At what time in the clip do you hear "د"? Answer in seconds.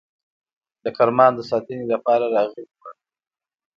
0.83-0.85, 1.35-1.41